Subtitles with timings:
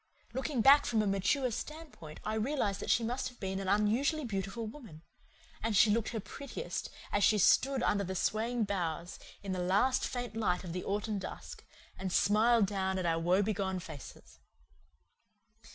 [0.33, 4.25] Looking back from a mature standpoint I realize that she must have been an unusually
[4.25, 5.03] beautiful woman;
[5.61, 10.03] and she looked her prettiest as she stood under the swaying boughs in the last
[10.07, 11.63] faint light of the autumn dusk
[11.99, 14.39] and smiled down at our woebegone faces.